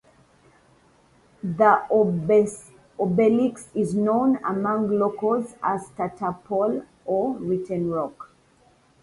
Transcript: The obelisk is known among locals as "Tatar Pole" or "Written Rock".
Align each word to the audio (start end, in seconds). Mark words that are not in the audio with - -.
The 1.43 1.83
obelisk 1.91 3.69
is 3.75 3.93
known 3.93 4.37
among 4.43 4.89
locals 4.97 5.53
as 5.61 5.91
"Tatar 5.95 6.39
Pole" 6.43 6.81
or 7.05 7.33
"Written 7.35 7.91
Rock". 7.91 8.31